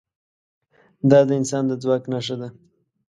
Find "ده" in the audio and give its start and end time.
2.41-2.47